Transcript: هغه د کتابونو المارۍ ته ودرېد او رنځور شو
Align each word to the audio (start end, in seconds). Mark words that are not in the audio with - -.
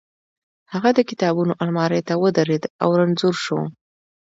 هغه 0.73 0.89
د 0.97 0.99
کتابونو 1.09 1.53
المارۍ 1.63 2.01
ته 2.07 2.13
ودرېد 2.23 2.63
او 2.83 2.89
رنځور 2.99 3.35
شو 3.45 3.59